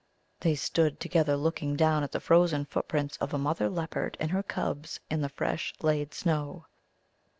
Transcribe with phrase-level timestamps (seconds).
[0.39, 4.41] They stood together looking down at the frozen footprints of a mother leopard and her
[4.41, 6.65] cubs in the fresh laid snow.